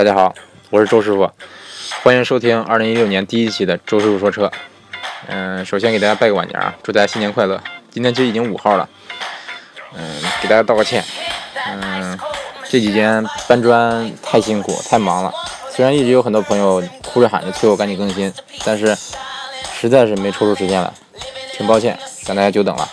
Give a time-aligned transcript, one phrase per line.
[0.00, 0.34] 大家好，
[0.70, 1.30] 我是周师傅，
[2.02, 4.50] 欢迎收听二零一六年第一期的周师傅说车。
[5.26, 7.62] 嗯，首先给大家拜个晚年啊，祝大家新年快乐！
[7.90, 8.88] 今天其实已经五号了，
[9.94, 11.04] 嗯，给大家道个歉。
[11.66, 12.18] 嗯，
[12.70, 15.30] 这几天搬砖太辛苦，太忙了。
[15.70, 18.32] 虽然一直有很多朋友哭着喊着催我赶紧更新，
[18.64, 18.96] 但是
[19.74, 20.90] 实在是没抽出时间来，
[21.52, 22.88] 挺抱歉，让大家久等了。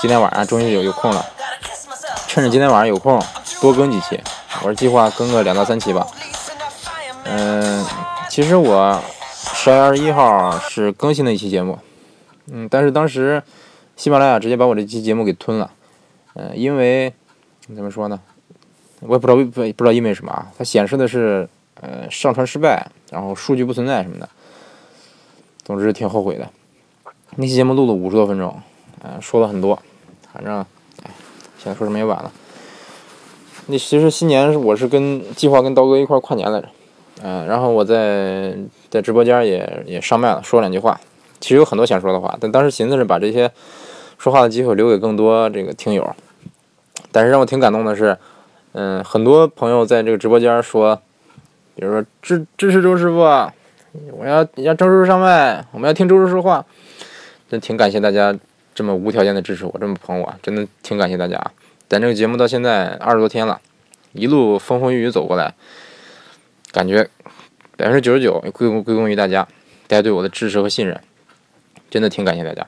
[0.00, 1.24] 今天晚上终于有有空了，
[2.26, 3.22] 趁着今天晚上有空，
[3.60, 4.20] 多更几期。
[4.62, 6.06] 我是计划更个两到三期吧。
[7.24, 7.84] 嗯，
[8.28, 9.00] 其实我
[9.54, 11.78] 十二月二十一号是更新的一期节目，
[12.50, 13.42] 嗯，但是当时
[13.96, 15.70] 喜马拉雅直接把我这期节目给吞了。
[16.34, 17.12] 嗯，因为
[17.74, 18.20] 怎么说呢，
[19.00, 21.48] 我也不知道为不不知道因为什么啊，它显示的是
[21.80, 24.28] 呃上传失败，然后数据不存在什么的。
[25.64, 26.48] 总之挺后悔的。
[27.34, 28.60] 那期节目录了五十多分钟，
[29.02, 29.80] 嗯，说了很多，
[30.32, 30.60] 反正
[31.02, 31.10] 哎，
[31.58, 32.30] 现在说什么也晚了。
[33.66, 36.68] 那其实新年我是跟计划跟刀哥一块跨年来着，
[37.22, 38.54] 嗯，然后我在
[38.88, 41.00] 在直播间也也上麦了，说两句话。
[41.40, 43.50] 其实有很多想说的话，但当时寻思是把这些
[44.18, 46.14] 说话的机会留给更多这个听友。
[47.12, 48.16] 但是让我挺感动的是，
[48.72, 51.00] 嗯，很多朋友在这个直播间说，
[51.74, 56.64] 比如说支支持周师傅，我要让周师傅上麦，我们要听周师傅说话，
[57.50, 58.34] 真挺感谢大家
[58.74, 61.38] 这么无条件的支持我，这么捧我，真的挺感谢大家。
[61.88, 63.60] 咱这个节目到现在二十多天了，
[64.12, 65.54] 一路风风雨雨走过来，
[66.72, 67.08] 感觉
[67.76, 69.46] 百分之九十九归功归功于大家，
[69.86, 71.00] 大家对我的支持和信任，
[71.88, 72.66] 真的挺感谢大家。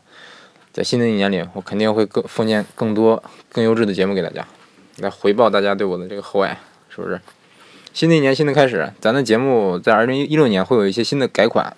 [0.72, 4.46] 在新的一年里，我肯定会更奉献更多更优质的节目给大家，
[4.98, 7.20] 来回报大家对我的这个厚爱，是不是？
[7.92, 11.76] 新的一年新的开始，咱的节目在二零一六年会有一些新的改款，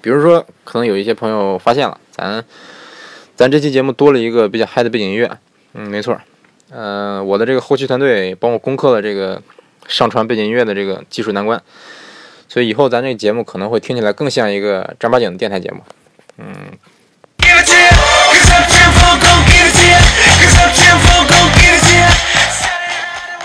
[0.00, 2.44] 比如说，可能有一些朋友发现了，咱
[3.36, 5.38] 咱这期节目多了一个比较嗨的背景音乐，
[5.74, 6.18] 嗯，没错。
[6.74, 9.42] 呃，我的这个后期团队帮我攻克了这个
[9.86, 11.60] 上传背景音乐的这个技术难关，
[12.48, 15.82] 所以以后咱这个节目可能会听起来更像一个正儿八经的电台节目。
[16.38, 16.46] 嗯，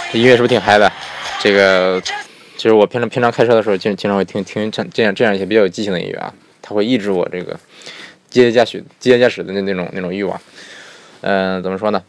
[0.09, 0.89] 这音乐是不是挺嗨的？
[1.41, 2.01] 这个
[2.55, 7.59] 其实我平常平常开车的时候经经常会听听这这样这样一些比较有激情的音乐啊，它会抑制我这个
[8.29, 10.39] 机械驾驶机械驾驶的那那种那种欲望。
[11.19, 12.01] 嗯，怎么说呢？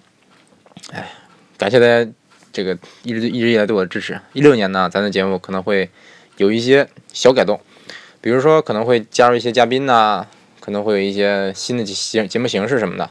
[0.93, 1.11] 哎，
[1.57, 2.11] 感谢大家
[2.53, 4.19] 这个一直一直以来对我的支持。
[4.33, 5.91] 一六年呢，咱的节目可能会
[6.39, 7.61] 有一些小改动，
[8.21, 10.27] 比如说可能会加入一些嘉宾呐，
[10.61, 13.11] 可能会有一些新的节节目形式什么的，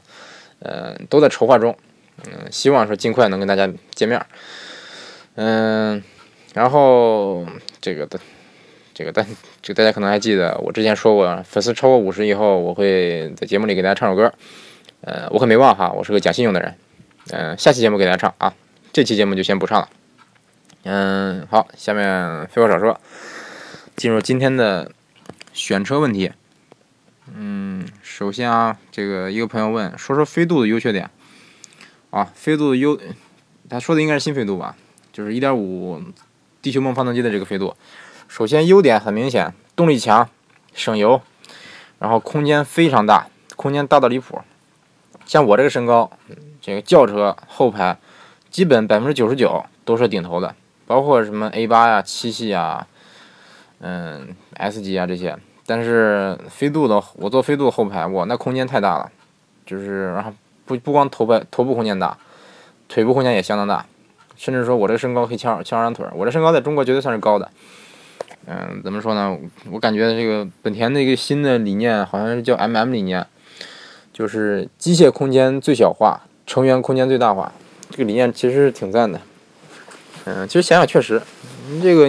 [0.59, 1.77] 呃，都在筹划中。
[2.25, 4.19] 嗯，希望说尽快能跟大家见面。
[5.35, 6.01] 嗯，
[6.55, 7.45] 然后
[7.79, 8.19] 这个的
[8.95, 9.23] 这个，但
[9.61, 14.33] 这个大家可能还记得，我之前说过，粉丝超过五十以后，我会在节目里给大家唱首歌。
[15.01, 16.73] 呃，我可没忘哈，我是个讲信用的人。
[17.29, 18.53] 嗯，下期节目给大家唱啊，
[18.93, 19.89] 这期节目就先不唱了。
[20.83, 22.99] 嗯，好，下面废话少说，
[23.95, 24.91] 进入今天的
[25.51, 26.31] 选车问题。
[27.35, 31.09] 嗯，首先啊，这个一个朋友问，说说飞度的优缺点。
[32.11, 32.97] 啊，飞度的优，
[33.69, 34.77] 他说的应该是新飞度吧，
[35.11, 36.01] 就是1.5
[36.61, 37.75] 地球梦发动机的这个飞度。
[38.29, 40.29] 首先优点很明显，动力强，
[40.73, 41.21] 省油，
[41.99, 43.27] 然后空间非常大，
[43.57, 44.39] 空间大到离谱。
[45.27, 46.09] 像我这个身高。
[46.59, 47.97] 这个轿车后排
[48.49, 50.53] 基本百分之九十九都是顶头的，
[50.85, 52.85] 包括什么 A 八呀、七系啊、
[53.79, 55.37] 嗯 S 级啊这些。
[55.65, 59.09] 但是飞度的，我坐飞度后排，哇，那空间太大了，
[59.65, 60.33] 就是然后
[60.65, 62.17] 不不光头排头部空间大，
[62.89, 63.85] 腿部空间也相当大，
[64.35, 67.49] 甚至说我这个身高可以翘翘二郎腿，我这身高在中国绝对算是高的。
[68.45, 69.37] 嗯，怎么说呢？
[69.71, 73.25] 我感觉这个本田的一个新的理念好像是叫 MM 理念，
[74.17, 76.23] 就是机械空间最小化。
[76.47, 77.51] 成员空间最大化，
[77.91, 79.19] 这个理念其实是挺赞的。
[80.23, 81.21] 嗯，其实想想确实，
[81.83, 82.07] 这个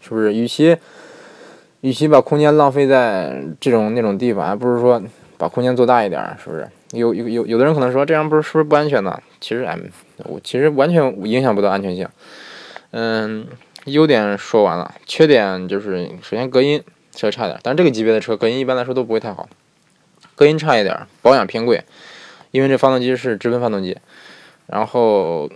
[0.00, 0.32] 是不是？
[0.32, 0.76] 与其
[1.80, 5.02] 与其把空间浪费在这种那种地方，还不如说
[5.36, 6.68] 把空间做大一点，是不是？
[6.92, 9.20] 有有有有的人可能说这样不是是不是不安全呢？
[9.40, 9.90] 其实，嗯，
[10.24, 12.08] 我其实完全影响不到安全性。
[12.92, 13.44] 嗯，
[13.86, 16.80] 优点说完了，缺点就是首先隔音
[17.10, 19.48] 稍微差点，但这个级别的车隔音一般来说都不会太好，
[20.34, 21.82] 隔音差一点，保养偏贵。
[22.50, 23.96] 因为这发动机是直喷发动机，
[24.66, 25.48] 然后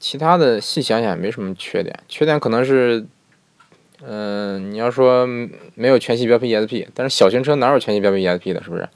[0.00, 3.06] 其他的细想想也没什么缺点，缺点可能是，
[4.02, 5.24] 嗯，你要说
[5.76, 8.88] 没有全系标配 ESP，但是小型车哪有全系标配 ESP 的，是不是？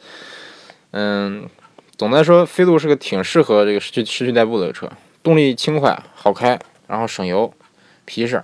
[0.90, 1.48] 嗯，
[1.96, 4.90] 总的来说，飞度是个挺适合这个市区市区代步的车，
[5.22, 6.58] 动力轻快，好开，
[6.88, 7.54] 然后省油，
[8.04, 8.42] 皮实。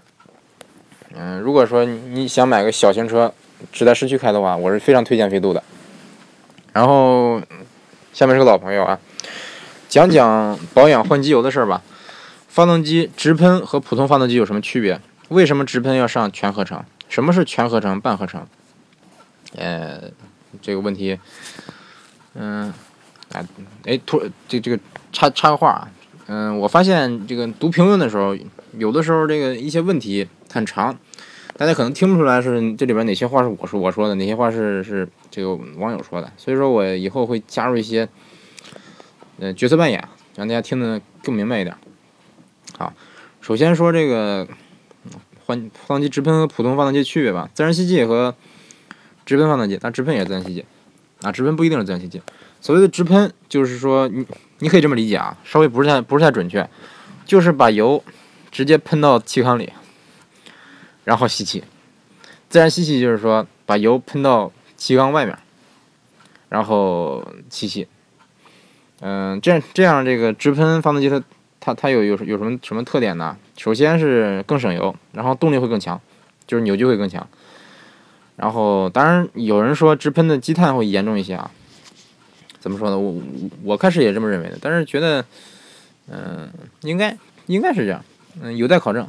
[1.17, 3.35] 嗯，如果说你想买个小型车，
[3.73, 5.61] 只在市区开的话，我是非常推荐飞度的。
[6.77, 7.41] 然后。
[8.13, 8.99] 下面是个老朋友啊，
[9.91, 11.83] 讲讲保养换机油的事儿吧。
[12.49, 14.99] 发动机直喷和普通发动机有什么区别？
[15.29, 16.83] 为什么直喷要上全合成？
[17.11, 18.47] 什么是全合成、半合成？
[19.55, 20.05] 呃，
[20.63, 21.19] 这个问题，
[22.37, 22.73] 嗯，
[23.33, 23.45] 哎，
[23.85, 24.81] 哎，突这这个
[25.13, 25.91] 插插个话啊，
[26.29, 28.35] 嗯，我发现这个读评论的时候，
[28.79, 30.99] 有的时候这个一些问题很长，
[31.57, 38.09] 大家可能听不出来是这里边哪些话是我说我说的，哪些话是是这个网友说的，所以说我以后会加入一些，
[39.39, 40.07] 呃，角色扮演，
[40.37, 41.75] 让大家听得更明白一点。
[42.79, 42.93] 好，
[43.41, 44.47] 首先说这个。
[45.49, 48.35] 换发动机直喷和普通发动机区别吧，自然吸气和
[49.25, 50.65] 直喷发动机，但直喷也是自然吸气
[51.23, 52.21] 啊，直喷不一定是自然吸气。
[52.61, 54.27] 所谓的直喷，就是说你
[54.59, 56.69] 你可以这么理解啊，稍微不是太不是太准确，
[57.25, 58.03] 就是把油
[58.51, 59.73] 直接喷到气缸里，
[61.07, 61.65] 然后吸气。
[62.51, 65.39] 自然吸气就是说把油喷到气缸外面，
[66.51, 67.89] 然后吸气。
[69.01, 71.23] 嗯，这样这样这个直喷发动机它。
[71.59, 73.37] 它它有有有什么什么特点呢？
[73.57, 76.01] 首先是更省油，然后动力会更强，
[76.47, 77.27] 就是扭矩会更强。
[78.37, 81.51] 然后当然有人说直喷的积碳会严重一些啊，
[82.61, 82.97] 怎么说呢？
[82.97, 83.21] 我
[83.65, 85.25] 我开始也这么认为的，但是觉得，
[86.09, 86.49] 嗯，
[86.83, 88.05] 应该应该是这样，
[88.41, 89.09] 嗯，有待考证。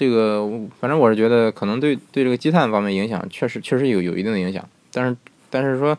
[0.00, 0.48] 这个
[0.80, 5.14] 反正我是觉得可能对对这个积碳方面影响确实确实有有一定的影响，但是
[5.50, 5.98] 但是说，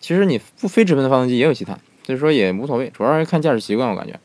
[0.00, 4.18] 其实你不非直喷的发动机也有积碳，所以说也无所谓，主要是看驾驶习惯，我感觉。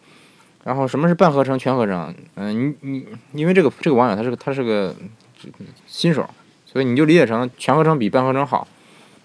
[0.64, 2.16] 然后什么是半合成、全合成？
[2.36, 4.96] 嗯，你你因为这个这个网友他是个他是个
[5.86, 6.30] 新手，
[6.66, 8.66] 所以你就理解成全合成比半合成好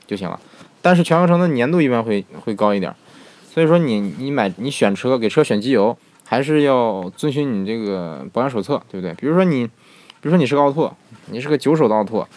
[0.05, 0.40] 就行了。
[0.82, 2.93] 但是全合成的粘度一般会会高一点，
[3.49, 5.96] 所以说你你买你选车给车选机油
[6.31, 9.12] 还是要遵循你这个保养手册，对不对？
[9.15, 9.73] 比如说你比
[10.23, 10.97] 如说你是个奥拓，
[11.27, 12.29] 你是个九手的奥拓，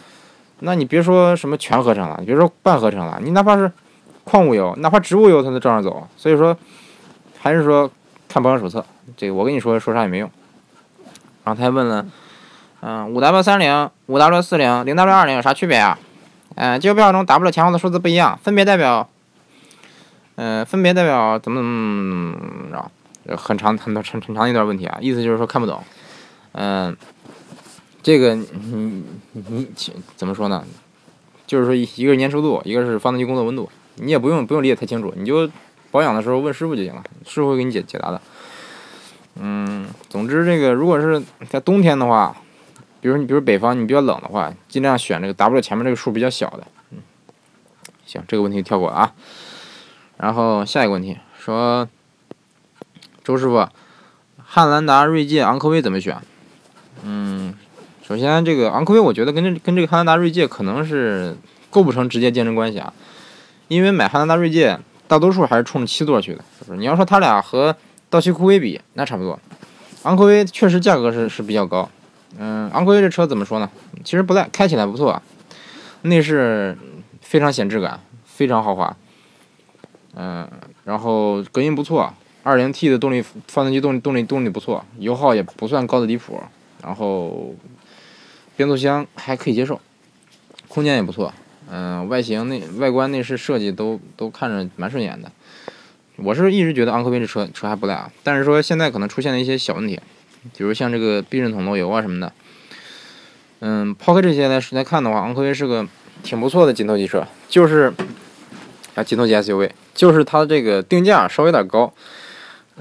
[0.62, 3.72] 那你别说什么全合成了，你别说半合成了，你哪怕是
[4.24, 6.08] 矿物油，哪怕植物油它都照样走。
[6.18, 6.58] 所以说
[7.40, 7.88] 还是说
[8.28, 8.84] 看保养手册。
[9.16, 10.28] 这个我跟你说说啥也没用。
[11.44, 12.04] 然后他还问了，
[12.82, 16.00] 嗯，五 W 三零、五 W 四零、零 W 二零有啥区别啊？
[16.56, 19.08] 嗯，机油标号中 W 前后的数字不一样，分别代表，
[20.38, 22.92] 嗯，分别代表怎么怎么着？
[23.38, 25.82] 很长很多很很长一段问题啊，意思就是说看不懂。
[26.54, 26.96] 嗯，
[28.02, 29.04] 这个你
[29.34, 29.68] 你
[30.16, 30.66] 怎么说呢？
[31.46, 35.50] 就是说一个是粘稠度，一个是发动机工作温度，你也不用不用理解太清楚，你就
[35.92, 38.22] 保养的时候问师傅就行了，师傅会给你解解答的。
[39.36, 42.36] 嗯，总之这个如果是在冬天的话，
[43.02, 46.66] 比如你比如北方你比较冷的话，尽量选这个 W 前面这个数比较小的。
[46.92, 47.00] 嗯，
[48.06, 49.14] 行，这个问题跳过啊。
[50.18, 51.88] 然后下一个问题说，
[53.24, 53.68] 周师傅，
[54.44, 56.18] 汉兰达、锐界、昂科威怎么选？
[57.04, 57.54] 嗯，
[58.06, 61.38] 首先这个昂科威我觉得跟这跟这个汉兰达、锐界可能是
[61.70, 62.94] 构不成直接竞争关系啊，
[63.70, 64.78] 因为买汉兰达、锐界
[65.08, 66.44] 大多数还是冲着七座去的。
[66.76, 67.76] 你要说他俩和
[68.10, 69.40] 道奇酷威比那差不多，
[70.04, 71.90] 昂科威确实价格是是比较高，
[72.38, 73.70] 嗯，昂科威这车怎么说呢？
[74.04, 75.22] 其实不赖，开起来不错，
[76.02, 76.78] 内饰
[77.22, 78.96] 非常显质感，非常豪华，
[80.16, 80.46] 嗯，
[80.84, 86.42] 然后隔音不错，2.0T 的动力发动机动力动力动力不错，油耗也不算高的离谱，
[86.84, 87.56] 然后
[88.56, 89.80] 变速箱还可以接受，
[90.68, 91.34] 空间也不错，
[91.70, 95.32] 嗯，外形内外观内饰设计都都看着蛮顺眼的。
[96.18, 100.00] 我是一直觉得昂科威这车车还不赖啊，但是说现在可能出现了一些小问题，
[100.56, 102.32] 比如像这个避震筒漏油啊什么的。
[103.66, 105.88] 嗯，抛开这些来来看的话，昂科威是个
[106.22, 107.94] 挺不错的紧凑级车，就是
[108.94, 111.94] 啊紧凑级 SUV，就是它这个定价稍微有点高，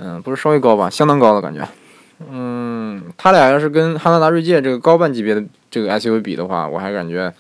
[0.01, 1.67] 嗯，不是稍微高吧，相当高的感觉。
[2.31, 7.33] 嗯，它俩要是跟汉兰达锐界这个高半级别的这个 SUV 比的话，我还感觉。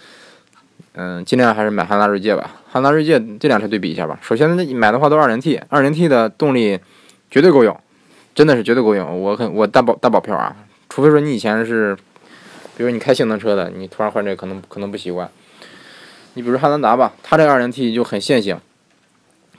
[0.94, 2.50] 嗯，尽量还是买汉兰达锐界吧。
[2.70, 4.18] 汉兰达锐界这两车对比一下吧。
[4.20, 6.78] 首先，买的话都二零 T，二零 T 的动力
[7.30, 7.74] 绝对够用，
[8.34, 9.22] 真的是绝对够用。
[9.22, 10.54] 我很我大保大保票啊！
[10.90, 11.96] 除非说你以前是，
[12.76, 15.30] 比如你开性能车的，你突然换这个可能可能不习惯。
[16.34, 18.58] 你比如汉兰达吧，它这二零 T 就很线性，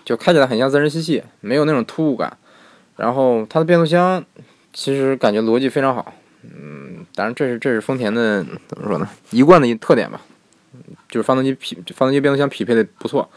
[0.05, 2.37] 就开起来很像自然吸气，没有那种突兀感。
[2.97, 4.23] 然后它的变速箱
[4.71, 6.13] 其实感觉逻辑非常好。
[6.43, 9.09] 嗯，当然这是这是丰田的怎么说呢？
[9.31, 10.21] 一贯的一特点吧。
[11.07, 13.29] 就是发动机匹发动机变速箱匹配的不错，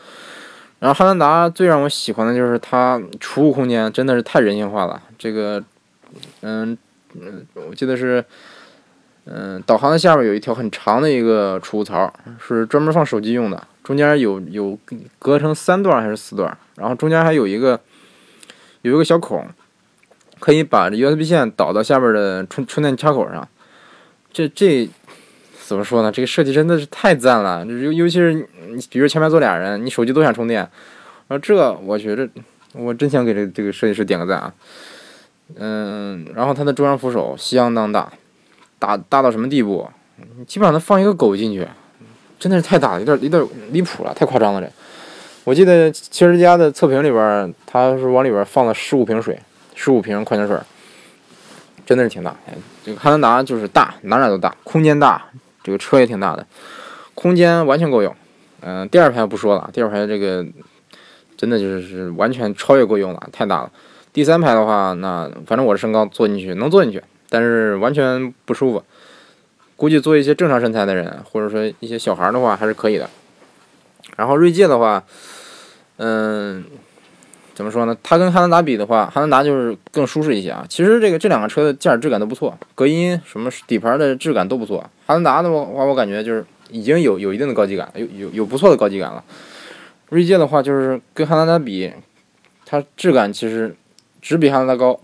[0.79, 5.03] 然后汉兰达最让我喜欢的就是它储物空间真的是太人性化了。
[5.19, 5.63] 这个，
[6.41, 6.77] 嗯
[7.21, 8.25] 嗯，我记得是，
[9.27, 12.11] 嗯，导航的下面有一条很长的一个储物槽，
[12.41, 14.79] 是专门放手机用的，中间有有
[15.19, 17.79] 隔成三段还是四段，然后中间还有一个
[18.89, 19.47] 有一个小孔，
[20.39, 23.49] 可以把这 USB 线导到下边的充充电插口上，
[24.33, 24.89] 这这。
[25.69, 26.13] 怎么说呢？
[26.13, 30.63] 这个设计真的是太赞了，尤尤其是你，比如前面坐俩人，你手机都想充电，
[31.27, 32.29] 啊，这我觉着
[32.73, 34.55] 我真想给这这个设计师点个赞啊。
[35.57, 38.13] 嗯，然后它的中央扶手相当大，
[38.79, 39.91] 大大到什么地步？
[40.47, 41.67] 基本上能放一个狗进去，
[42.39, 44.71] 真的是太大了，有点有点离谱了，太夸张了这。
[45.47, 49.39] 我记得汽车之家的测评里边，他是往里边放了十五瓶水，
[49.77, 50.59] 十五瓶矿泉水，
[51.87, 52.35] 真的是挺大。
[52.85, 55.25] 这个汉兰达就是大，哪哪都大，空间大，
[55.63, 56.45] 这个车也挺大的，
[57.15, 58.13] 空间完全够用。
[58.63, 60.45] 嗯，第二排不说了，第二排这个
[61.37, 63.71] 真的就是是完全超越够用了，太大了。
[64.13, 67.01] 第三排的话，那反正我的身高坐进去能坐进去，
[67.31, 68.83] 但是完全不舒服。
[69.77, 73.09] 估计坐一些正常身材的人，或者说一些小孩的话，还是可以的。
[74.17, 75.05] 然后锐界的话。
[75.99, 76.65] 嗯，
[77.55, 77.97] 怎么说呢？
[78.03, 80.65] 它跟汉兰达比的话，汉兰达就是更舒适一些啊。
[80.69, 84.79] 其实这个这两个车的驾驶质感都不错，隔音什么底盘的质感都不错。
[85.07, 89.25] 汉兰达的话，我感觉就是已经有有一定的高级感，有有有不错的高级感了。
[90.11, 91.91] 锐界的话，就是跟汉兰达比，
[92.65, 93.75] 它质感其实
[94.21, 95.01] 只比汉兰达高，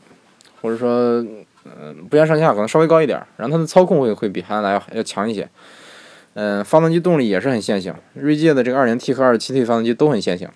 [0.61, 1.25] 或者说，
[1.65, 3.21] 嗯，不相上下，可能稍微高一点。
[3.37, 5.49] 然后它的操控会会比汉兰达要要强一些。
[6.35, 10.49] 嗯，发动机动力也是很线性，锐界的这个 2.0T 和 2.7T 发动机都很线性。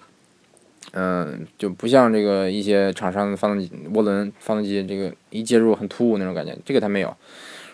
[0.99, 7.15] 嗯，就不像这个一些厂商的发动机涡轮发动机，这个一介入很突兀那种感觉，这个它没有。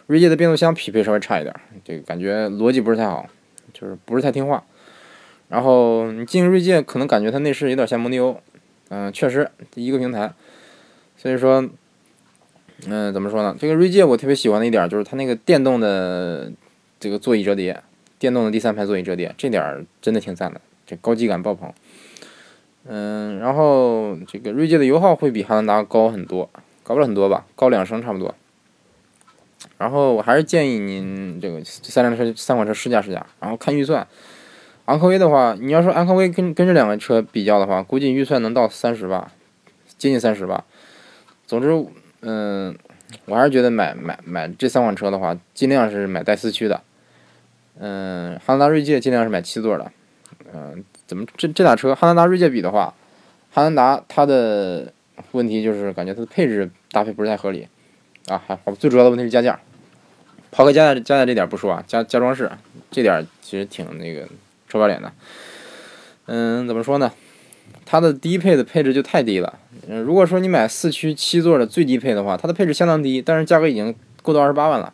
[0.08, 3.24] 锐界的变速箱匹配稍微差一点，这个感觉逻辑不是太好，
[3.72, 4.64] 就是不是太听话。
[5.48, 8.40] 然后你进锐界，可能感觉它内饰有点像蒙迪欧，
[8.88, 10.32] 嗯，确实一个平台。
[11.16, 11.64] 所以说，
[12.88, 13.56] 嗯，怎么说呢？
[13.56, 16.50] 这个锐界我特别喜欢的一点就是它那个电动的
[16.98, 17.80] 这个座椅折叠，
[18.18, 21.72] 电动的第三排座椅折叠，这点真的挺赞的，这高级感爆棚。
[22.86, 26.50] 嗯，然后这个锐界的油耗会比汉兰达高很多，
[26.82, 28.34] 高不了很多吧，高两升差不多。
[29.78, 34.06] 然后我还是建议您这个三辆车三款车试驾试驾，然后看预算。
[34.86, 39.30] 昂科威的话，你要说昂科威跟跟这两个车比较的话，估计预算能到三十吧，
[39.96, 40.64] 接近三十吧。
[41.46, 41.86] 总之，
[42.20, 42.76] 嗯，
[43.26, 46.82] 我还是觉得买买买这三款车的话，尽量是买带四驱的。
[47.78, 49.92] 嗯，汉兰达锐界尽量是买七座的。
[50.54, 50.84] 嗯。
[51.04, 52.94] 怎么这这俩车汉兰达锐界比的话，
[53.50, 54.90] 汉兰达它的
[55.32, 57.68] 问题就是感觉它的配置搭配不是太合理
[58.28, 59.60] 啊，还最主要的问题是加价。
[60.50, 62.50] 抛开加价加价这点不说啊，加加装饰
[62.90, 64.22] 这点其实挺那个
[64.68, 65.12] 臭不要脸的。
[66.26, 67.12] 嗯，怎么说呢？
[67.84, 69.58] 它的低配的配置就太低了。
[69.86, 74.90] 嗯，如果说你买四驱七座的最低配的话，它的配置相当低，但是价格已经够到二十八万了，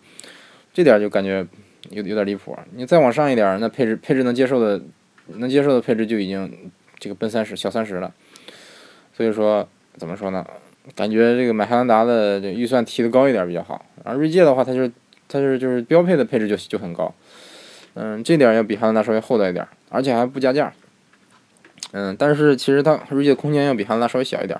[0.74, 1.46] 这点就感觉
[1.90, 2.58] 有有点离谱。
[2.74, 4.82] 你再往上一点，那配置配置能接受的。
[5.36, 8.12] 能接受的配置就已经这个奔三十小三十了，
[9.16, 10.46] 所以说怎么说呢？
[10.96, 13.84] 感觉这个买汉兰达的这预算提的高一点比较好。
[14.04, 14.90] 然后锐界的话，它就是
[15.28, 17.14] 它就是就是标配的配置就就很高，
[17.92, 20.72] 嗯，这点要比汉兰达稍微厚道一点，而且还不加价。
[21.92, 24.58] 嗯，但是其实它锐界空间要比汉兰达稍微小一点。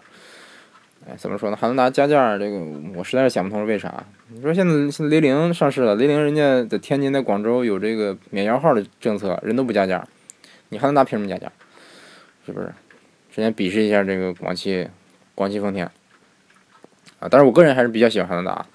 [1.08, 1.56] 哎，怎么说呢？
[1.56, 2.58] 汉兰达加价这个
[2.94, 4.04] 我实在是想不通是为啥。
[4.28, 10.06] 你说现在现在雷凌上市了，雷凌人家在天津在广州有这个免摇号的政策，人都不加价。
[10.70, 11.52] 你汉兰达凭什么加价？
[12.46, 12.66] 是不是？
[13.30, 14.88] 首先比试一下这个广汽，
[15.34, 15.86] 广汽丰田
[17.20, 17.28] 啊。
[17.30, 18.66] 但是我个人还是比较喜欢汉兰达。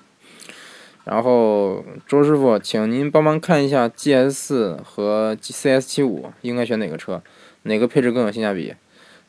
[1.03, 7.21] 然后周师傅，请您帮忙看一下 GS 四和 CS 七五应该选哪个车，
[7.63, 8.73] 哪个配置更有性价比？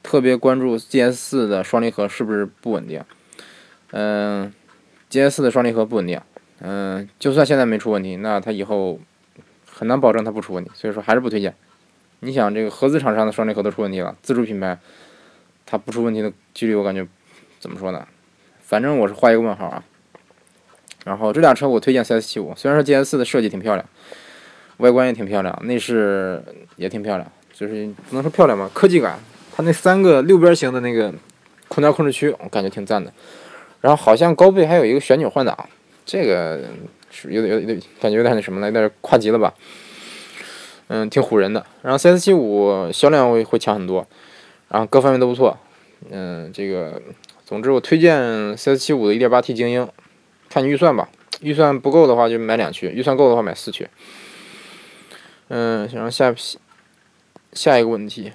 [0.02, 3.02] 特别关注 GS 四的双离合是不是不稳定？
[3.90, 4.52] 嗯
[5.10, 6.20] ，GS 四的双离合不稳定。
[6.60, 9.00] 嗯，就算现在没出问题，那它以后
[9.66, 10.70] 很难保证它不出问题。
[10.74, 11.56] 所以说还是不推荐。
[12.20, 14.78] 你想这个合资厂商的双离合都出问题了，自主品牌
[15.66, 17.06] 它不出问题的几率，我感觉
[17.60, 18.06] 怎么说呢？
[18.60, 19.84] 反正我是画一个问号啊。
[21.04, 23.86] 然后这俩车我推荐 CS75，虽然说 GS4 的设计挺漂亮，
[24.78, 26.42] 外观也挺漂亮，内饰
[26.76, 29.18] 也挺漂亮，就是不能说漂亮吧，科技感。
[29.54, 31.12] 它那三个六边形的那个
[31.68, 33.12] 空调控制区，我感觉挺赞的。
[33.82, 35.56] 然后好像高配还有一个旋钮换挡，
[36.06, 36.60] 这个
[37.10, 39.52] 是有点有点感觉有点那什么了，有点跨级了吧。
[40.96, 41.66] 嗯，挺唬人的。
[41.82, 44.06] 然后 CS 七五销量会会强很多，
[44.68, 45.58] 然后各方面都不错。
[46.08, 47.02] 嗯，这个，
[47.44, 49.88] 总之我推荐 CS 七五的 1.8T 精英，
[50.48, 51.08] 看你预算吧。
[51.40, 53.88] 预算不够的话就买两驱，预算够的话买四驱。
[55.48, 56.32] 嗯，然后下
[57.52, 58.32] 下一个问题，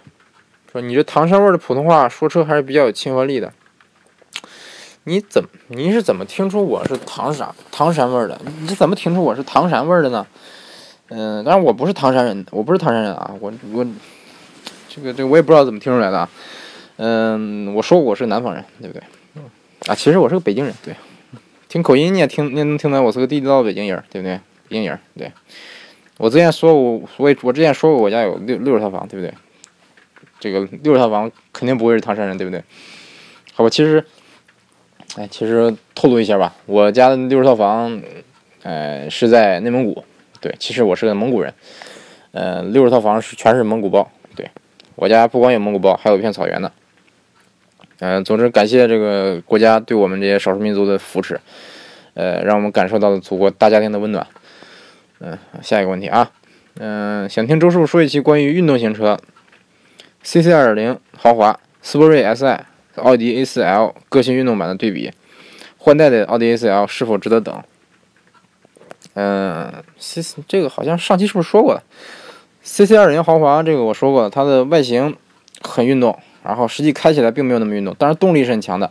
[0.69, 3.53] 说你这唐山味的普通话说车还是比较有亲和力的。
[5.05, 8.39] 你怎么，你是怎么听出我是唐山唐山味的？
[8.59, 10.27] 你是怎么听出我是唐山味的呢？
[11.09, 13.85] 嗯，当然我不是唐山人，我不是唐山人啊，我我
[14.87, 16.29] 这个这个我也不知道怎么听出来的啊。
[16.97, 19.03] 嗯，我说我是南方人，对不对？
[19.87, 20.93] 啊，其实我是个北京人，对。
[21.67, 24.35] 听口音你也听，你也能听出来我是个地道的北京人，对不对？
[24.67, 25.31] 北京人，对。
[26.17, 29.33] 我之前说过，我我之前说过我家有六六十套房，对不对？
[30.39, 32.63] 这个六十套房肯定不会是唐山人，对不对？
[33.53, 34.03] 好吧，其实
[35.15, 38.01] 哎，其实透露一下吧，我家的六十套房，
[38.63, 40.03] 呃，是在内蒙古。
[40.41, 41.53] 对，其实我是个蒙古人。
[42.31, 44.09] 呃，六十套房是全是蒙古包。
[44.35, 44.49] 对，
[44.95, 46.71] 我家不光有蒙古包，还有一片草原呢。
[47.99, 51.39] 嗯，总之感谢这个国家对我们这些少数民族的扶持，
[52.13, 54.25] 呃，让我们感受到了祖国大家庭的温暖。
[55.19, 56.31] 嗯，下一个问题啊，
[56.77, 59.19] 嗯，想听周师傅说一期关于运动型车
[60.23, 62.59] ，CC 2.0豪华斯铂瑞 SI、
[62.95, 65.11] 奥迪 A4L 个性运动版的对比，
[65.77, 67.61] 换代的奥迪 A4L 是否值得等？
[69.15, 71.83] 嗯，C 这个好像上期是不是说过了
[72.63, 75.15] ？CC 2.0豪华这个我说过了，它的外形
[75.61, 76.17] 很运动。
[76.41, 78.89] 然后实际开起来并没有那么运动，当然动力是很强的，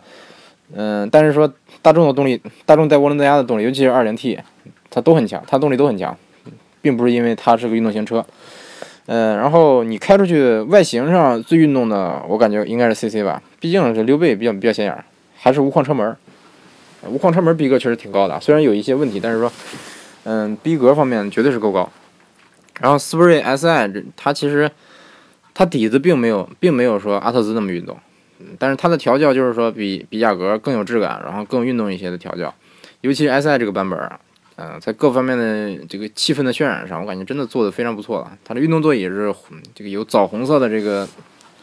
[0.75, 4.39] 嗯，但是说大众的动力，大众带涡轮增压的动力，尤其是 2.0T，
[4.91, 6.15] 它都很强，它动力都很强，
[6.83, 8.25] 并不是因为它是个运动型车，
[9.07, 16.15] 嗯，然后你开出去外形上最运动的，我感觉应该是 CC 吧，毕竟是溜背比较比较显眼，还是无框车门，
[17.07, 19.51] 无框车门逼格确实挺高的，虽然有一些问题，但是说，
[20.29, 21.91] 嗯，逼格方面绝对是够高。
[22.81, 24.71] 然后斯铂瑞 SI 这它其实。
[25.55, 27.99] 它底子并没有，并没有说阿特兹那么运动，
[28.61, 32.55] 但是它的调教就是说比比雅阁更有质感，然后更运动一些的调教，
[33.01, 34.21] 尤其是 SI 这个版本啊，
[34.55, 38.31] 嗯，在各方面的这个气氛的渲染上，我感觉真的做的非常不错了。
[38.45, 39.35] 它的运动座椅是
[39.75, 41.09] 这个有枣红色的这个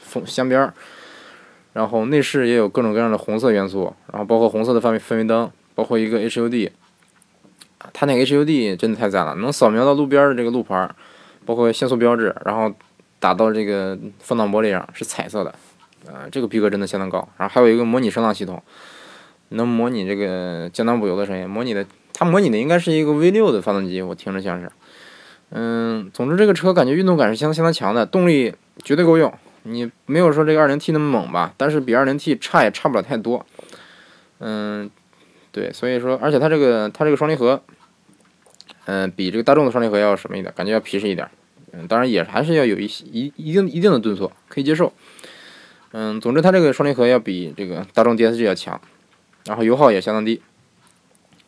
[0.02, 0.74] 风镶边儿，
[1.72, 6.70] 然后内饰也有各种各样的红色元素，然后包括红色的氛围氛围灯，包括一个 HUD，
[7.96, 10.88] 它那个 HUD 真的太赞了，能扫描到路边的这个路牌，
[11.46, 12.72] 包括限速标志，然后。
[13.18, 15.56] 打到这个风挡玻璃上是彩色的，
[16.06, 17.28] 呃，这个逼格真的相当高。
[17.38, 18.62] 然后还有一个模拟声浪系统，
[19.50, 21.50] 能模拟这个降档补油的声音。
[21.50, 21.84] 模拟的，
[22.14, 24.70] 它模拟的应该是一个 V6 的发动机，我听着像是。
[25.50, 29.34] 嗯，总之这个车感觉运动感是相当相当强的，动力绝对够用。
[29.64, 33.44] 你没有说这个 2.0T 那么猛吧，但是比 2.0T 差也差不了太多。
[34.40, 34.88] 嗯，
[35.52, 37.60] 对，所以说，而且它这个它这个双离合，
[38.86, 41.30] 嗯，比这个大众的双离合要什么一点，感觉要皮实一点。
[41.72, 44.94] 嗯，当然也还是要有一些一一定一定的顿挫，可以接受。
[45.92, 48.80] 嗯，总之它这个双离合要比这个大众 DSG 要强，
[49.46, 50.42] 然后油耗也相当低。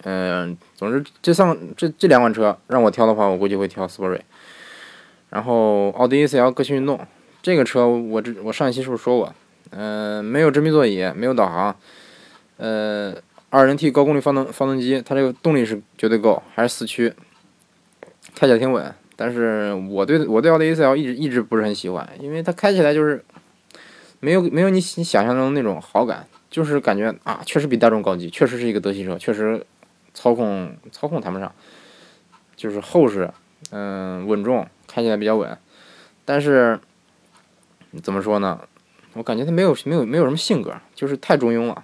[0.04, 4.21] 嗯，总之这三这这两款车让我挑的话，我估计会挑斯铂瑞。
[5.30, 7.00] 然后奥迪 A4L 个性运动
[7.41, 9.34] 这个车，我这我上一期是不是说过？
[9.71, 11.76] 嗯，没有真皮座椅，没有导航。
[12.56, 13.13] 呃
[13.52, 17.13] ，2.0T 高功率发动发动机，它这个动力是绝对够，还是四驱，
[18.38, 18.93] 开起来挺稳。
[19.15, 23.26] 但是我对我对奥迪 A4L 一直一直不是很喜欢，因为它开起来就是
[24.19, 29.65] 没有没有你你想象中那种好感，就是感觉啊，确实比大众高级，确实是一个德系车，确实
[30.13, 31.52] 操控操控谈不上，
[32.56, 33.28] 就是厚实，
[33.71, 35.58] 嗯，稳重，开起来比较稳。
[36.23, 36.80] 但是
[38.04, 38.62] 怎么说呢？
[39.13, 41.84] 我感觉它没有没有没有什么性格，就是太中庸了。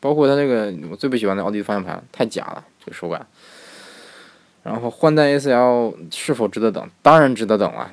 [0.00, 3.24] 包括它这个我最不喜欢的奥迪方向盘，太假了，这个手感。
[4.66, 6.90] 然后换代 A C L 是否值得等？
[7.00, 7.92] 当然值得等了。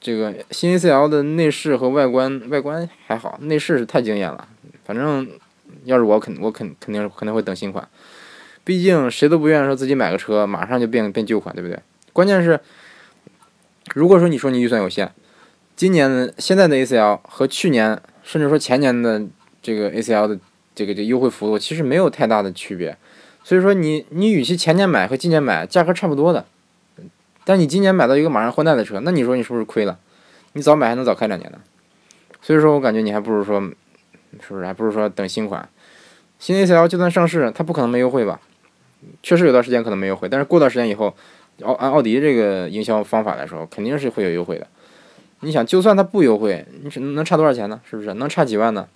[0.00, 4.48] 这个新 A C L 的内饰和外观，外观还好，内饰是太惊艳了。
[4.84, 5.28] 反正
[5.84, 7.86] 要是我肯，我肯肯定肯定会等新款。
[8.64, 11.78] 毕竟谁都不愿意说自己买个车马上就变变旧款，对不对？
[12.14, 12.58] 关键是，
[13.94, 15.12] 如果说你说你预算有限，
[15.76, 19.22] 今年的现在的 A C L 和去年甚至说前年的
[19.60, 20.38] 这个 A C L 的
[20.74, 22.96] 这个这优惠幅度其实没有太大的区别。
[23.44, 26.44] 所以说你你与其前年买和今年买价格差不多的，
[27.44, 29.98] 但你今年买到一个马上换代的车，那你说你是不是亏了？
[30.54, 31.58] 你早买还能早开两年呢。
[32.40, 33.60] 所以说我感觉你还不如说，
[34.40, 35.68] 是不是还不如说等新款，
[36.38, 38.40] 新 A4L 就算上市，它不可能没优惠吧？
[39.22, 41.14] 确实有段时间可能没优惠，但是过段时间以后，
[41.62, 44.66] 奥按奥迪这个营销方法来说，肯定是会有优惠的。
[45.40, 47.80] 你想，就算它不优惠，你能能差多少钱呢？
[47.88, 48.88] 是不是能差几万呢？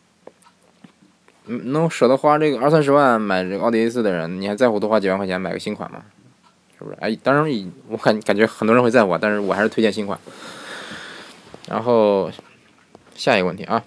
[1.48, 6.02] 能舍得花这个二三十万买这个奥迪 A 四的人，你还在乎多花几万块钱买个新款吗？
[6.78, 6.96] 是不是？
[7.00, 10.18] 哎，当然，我感感觉很多人会在乎，但是我还是推荐新款。
[11.68, 12.30] 然后
[13.14, 13.82] 下一个问题啊，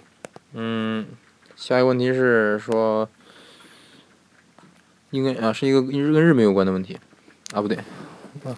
[0.52, 1.06] 嗯，
[1.56, 3.08] 下一个问题是说，
[5.10, 6.98] 应该啊是一个跟日本有关的问题
[7.54, 7.78] 啊，不对，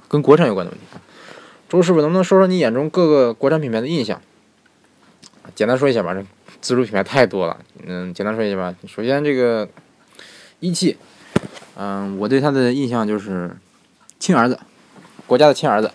[0.09, 0.87] 跟国产有关的问题。
[1.69, 4.21] 周师傅能不能说说你眼中各个国产品牌的印象？
[5.55, 6.25] 简单说一下吧，这。
[6.64, 8.74] 自主品牌太多了，嗯，简单说一下吧。
[8.88, 9.68] 首先，这个
[10.61, 10.96] 一汽，
[11.77, 13.55] 嗯，我对他的印象就是
[14.18, 14.59] 亲儿子，
[15.27, 15.90] 国家的亲儿子，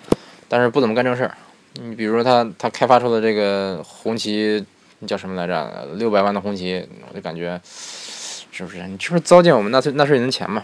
[0.47, 1.35] 但是不怎么干正事儿。
[1.81, 4.63] 你比如说他他开发出的这个红旗，
[5.07, 5.87] 叫什么来着？
[5.95, 8.87] 六百万的红旗，我就感觉是不是？
[8.87, 10.63] 你是不是糟践我们纳税纳税人的钱嘛？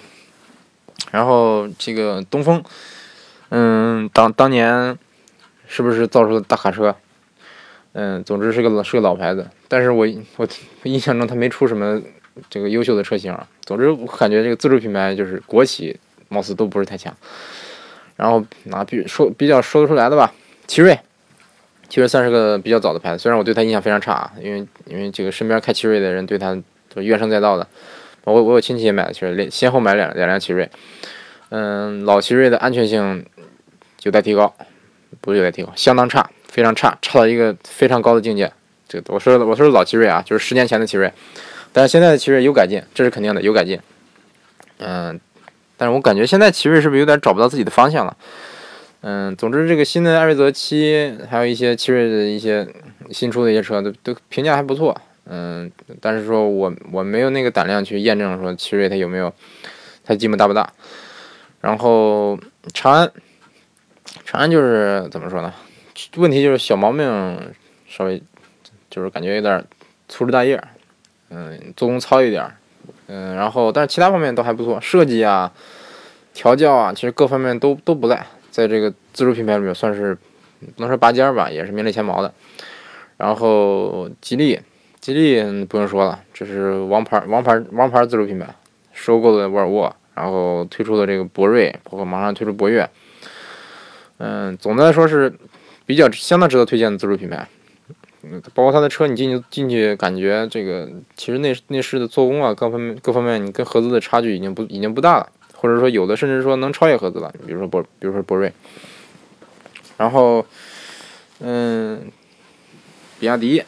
[1.09, 2.63] 然后这个东风，
[3.49, 4.95] 嗯，当当年
[5.67, 6.95] 是不是造出的大卡车？
[7.97, 10.05] 嗯，总之是个老是个老牌子，但是我
[10.35, 10.45] 我
[10.83, 12.01] 印象中他没出什么
[12.49, 13.33] 这个优秀的车型。
[13.63, 17.15] 总之，我感觉这个自主品牌就是国企，貌似都不是太强。
[18.17, 20.33] 然后拿比说比较说得出来的吧，
[20.67, 20.99] 奇瑞，
[21.87, 26.61] 奇瑞算是个比较早的牌子，虽然我对它印象非常差啊，因为因为这个身边开奇瑞的人对它
[26.93, 27.65] 都怨声载道的。
[28.25, 30.69] 我我有亲戚也买了奇瑞，先后买两两辆奇瑞。
[31.49, 33.25] 嗯，老奇瑞的安全性
[34.03, 34.53] 有待提高，
[35.21, 38.49] 不是有待提高，相当差，非常差，差到一个非常高的境界。
[38.87, 41.11] 这个我说的我说的老奇瑞啊，就是十年前的奇瑞，
[41.73, 43.77] 但是现在的奇瑞有改进，这是肯定的，有改进。
[44.77, 45.19] 嗯，
[45.75, 48.15] 但是我感觉现在奇瑞是不是有点找不到自己的方向了？
[49.01, 52.65] 嗯，总之这个新的艾瑞泽七，还有一些奇瑞的一些
[53.11, 54.95] 新出的一些车都都评价还不错。
[55.25, 59.33] 嗯，但是说我我没有那个胆量去验证说奇瑞它有没有，
[60.05, 60.71] 它进步大不大。
[61.59, 62.39] 然后
[62.73, 63.11] 长安，
[64.23, 65.53] 长安就是怎么说呢？
[66.17, 67.53] 问题就是小毛病
[67.87, 68.21] 稍微
[68.89, 69.63] 就是感觉有点
[70.07, 70.61] 粗枝大叶，
[71.29, 72.45] 嗯，做工糙一点，
[73.07, 75.51] 嗯，然后但是其他方面都还不错，设计啊、
[76.33, 82.33] 调教啊，其实各方面都都不赖，在这个自主品牌里面算是不能说拔尖吧，也是名列前茅的。
[83.17, 84.59] 然后吉利。
[85.01, 88.55] 吉利不用说了，这是王牌、王牌、王牌自主品牌，
[88.91, 92.89] 收购了沃尔沃，然后推出了这个博瑞，包括马上推出博越。
[94.17, 95.31] 嗯，总的来说是
[95.85, 97.47] 比较相当值得推荐的自主品牌。
[98.23, 107.31] 嗯，包括它的车，你进去进去感觉这个其实内内饰的做工啊，各方面各方面，你跟合资的差距已经不已经不大了，或者说有的甚至说能超越合资了。
[107.45, 108.51] 比如说博，比如说博瑞。
[109.97, 110.45] 然后，
[111.39, 112.11] 嗯，
[113.19, 113.63] 比亚迪。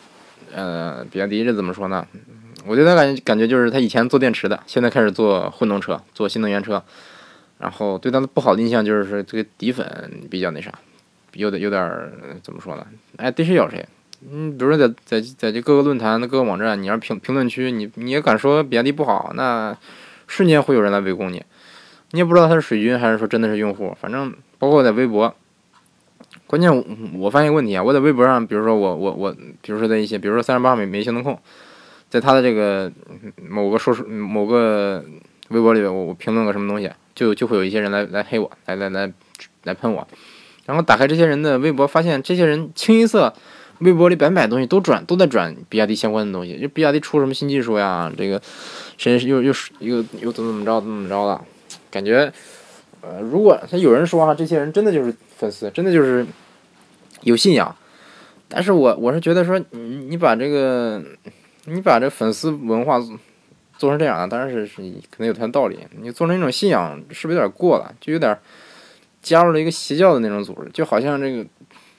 [0.54, 2.08] 呃，比亚迪这怎么说呢？
[2.66, 6.84] 我对他感觉感觉就是他以前做电池的，现在开始做混动车，做新能源车。
[7.60, 10.74] 然后对他的不好的印象就是说这个底粉比较那啥，
[11.34, 12.12] 有点有点
[12.42, 12.86] 怎么说呢？
[13.18, 13.86] 哎，逮谁咬谁。
[14.30, 19.78] 嗯，比如说在在在这各个论坛的各个网站，你要评评论区，你你也敢说比亚迪不好，那
[20.26, 21.44] 瞬间会有人来围攻你。
[22.12, 25.36] 你也不知道他是水军还是说真的是用户，反正包括在微博。
[26.48, 26.72] 关键
[27.20, 31.38] 我发现一个问题啊，我在微博上，比如说我我我，比如说在一些，比如说三十八号美美行动控，
[32.10, 32.92] 在他的这个
[33.50, 35.04] 某个说说某个
[35.50, 39.12] 微博里边，我我评论个什么东西，就就会有一些人来来黑我，来来来
[39.64, 40.08] 来喷我，
[40.68, 43.34] 然后打开这些人的微博，发现这些人清一色
[43.80, 48.40] 微博里百分百东西都转都在转比亚迪相关的东西，就比亚迪出什么新技术呀，这个
[48.98, 51.44] 谁又又又又怎么怎么着怎么怎么着了，
[51.90, 52.32] 感觉。
[53.00, 56.26] 呃，如果他有人说哈，这些人真的就是粉丝，真的就是
[57.22, 57.74] 有信仰，
[58.50, 61.02] 但是我我是觉得说，你你把这个，
[61.66, 63.00] 你把这粉丝文化
[63.78, 65.78] 做成这样，当然是是可能有它的道理。
[66.02, 67.94] 你做成一种信仰，是不是有点过了？
[68.02, 68.38] 就有点
[69.28, 71.46] 加入了一个邪教的那种组织，就好像这个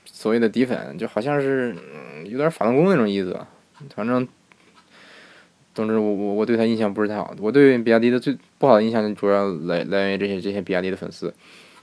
[0.04, 3.38] 所谓的底粉，就好像是嗯有点法轮功那种意思，
[3.94, 4.26] 反正。
[5.74, 7.32] 总之，我我我对他印象不是太好。
[7.38, 11.32] 我对比亚迪的最不好的印象，主要来来源于这些这些比亚迪的粉丝，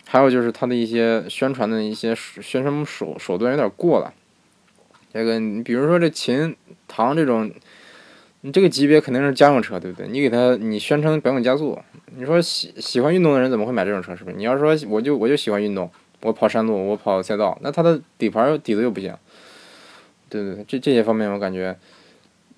[0.05, 4.13] 还有就是他的一些宣传的一些宣传手手段有点过了。
[5.13, 6.53] 这个你比如说这秦
[6.89, 7.49] 唐这种，
[8.45, 10.07] 你这个级别肯定是家用车，对不对？
[10.07, 11.75] 你给他你宣称百公里加速，
[12.15, 14.15] 你说喜喜欢运动的人怎么会买这种车？
[14.15, 14.37] 是不是？
[14.37, 15.89] 你要说我就我就喜欢运动，
[16.21, 19.11] 我跑山路，我跑赛道，那它的底盘底子又不行。
[20.29, 21.75] 对对对，这这些方面我感觉。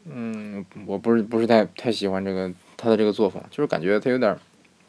[0.10, 4.38] 嗯，我不是不是太太喜欢这个他的这个作风，就是感觉他有点，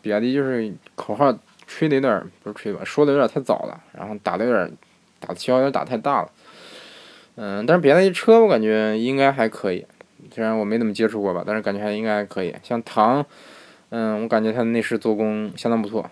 [0.02, 4.68] 比亚迪就是口号吹的有点不是吹吧，说的有点太早了，然后打的有点
[5.20, 6.30] 打的旗号有点打太大了。
[7.36, 9.84] 嗯，但是比亚迪车我感觉应该还可以，
[10.34, 12.54] 虽然我没怎么接触过吧，但是感觉还应该还可以。
[12.62, 13.24] 像唐，
[13.90, 16.10] 嗯，我感觉它的内饰做工相当不错，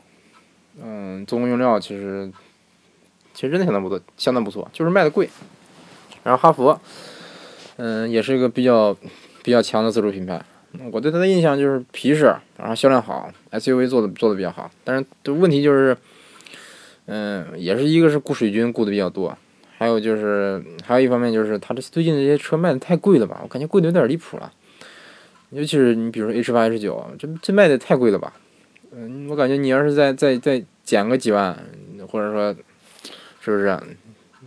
[0.83, 2.31] 嗯，做工用料其实
[3.35, 5.29] 其实真的相当不错，相当不错，就是卖的贵。
[6.23, 6.79] 然后哈弗。
[7.79, 8.97] 嗯，也是一个比较
[9.43, 10.43] 比较强的自主品牌。
[10.91, 14.71] 我对它的印象就是皮实，然后销量好，SUV 做的做的比较好。
[14.83, 15.95] 但是问题就是，
[17.05, 19.37] 嗯，也是一个是雇水军雇的比较多，
[19.79, 23.41] 还有就是还有一方面就是它这最近这些车卖的太贵了吧？
[23.43, 24.53] 我感觉贵的有点离谱了。
[25.51, 28.33] 尤其是你比如说 H 八 H 九，这这卖的太贵了吧？
[28.93, 31.57] 嗯，我感觉你要是再再再减个几万，
[32.09, 32.55] 或者说
[33.41, 33.79] 是不是？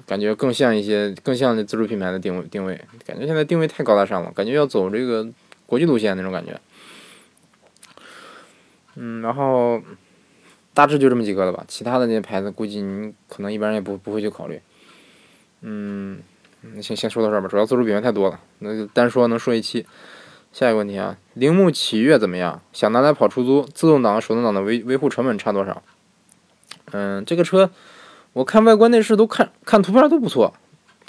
[0.06, 2.80] 感觉更像一些，更像那自主品牌的定位定位。
[3.06, 5.28] 感觉现在定位太高大上了，感觉要走这个
[5.66, 6.58] 国际路线那种感觉。
[8.96, 9.82] 嗯，然后
[10.74, 14.60] 大致就这么几个了吧，其他的那些牌子估计你可能一般人也不不会去考虑。
[15.62, 16.22] 嗯，
[16.82, 19.86] 先先说到这儿吧，主要自主品牌太多了，那就单说能说一期。
[20.52, 22.62] 下一个问题啊，铃木启悦怎么样？
[22.74, 25.84] 想拿来跑出租，自动挡、手动挡的维维护成本差多少？
[26.92, 27.70] 嗯，这个车。
[28.34, 30.54] 我看外观内饰都看看图片都不错，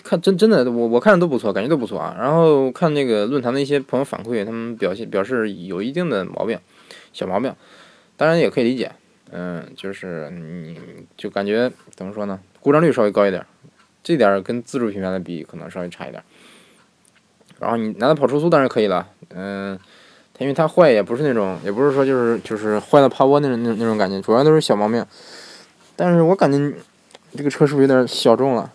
[0.03, 2.17] 看真真的，我我看着都不错，感觉都不错啊。
[2.19, 6.59] 然后看那个论坛的一些朋友反馈，他们表现表示有一定的毛病，
[7.13, 7.55] 小毛病，
[8.17, 8.93] 当然也可以理解。
[9.31, 10.79] 嗯，就是你
[11.17, 12.41] 就感觉怎么说呢？
[12.61, 13.47] 故障率稍微高一点，
[14.03, 16.23] 这点跟自主品牌的比可能稍微差一点。
[17.59, 19.79] 然后你拿它跑初速当然可以了，嗯，
[20.33, 25.05] 它因为它坏也不是那种，也不是说就是就是坏了趴窝那种那种那种感觉，主要都是小毛病。
[25.95, 26.73] 但是我感觉
[27.37, 28.73] 这个车是不是有点小众了？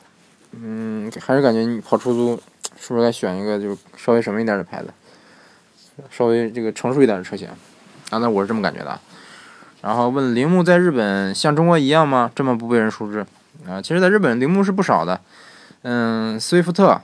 [0.52, 2.40] 嗯，还是感觉你跑出租
[2.80, 4.94] 是不是该选一个就稍微什么一点的牌子，
[6.12, 7.48] 稍微这个成熟一点的车型？
[8.12, 9.00] 啊，那我是这么感觉的。
[9.82, 12.32] 然后问铃木在日本像中国一样吗？
[12.36, 13.26] 这么不被人熟知？
[13.68, 15.22] 啊，其实在日本铃木是不少的。
[15.84, 17.02] 嗯，斯威夫特，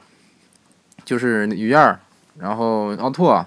[1.06, 2.00] 就是雨燕，
[2.40, 3.46] 然后奥拓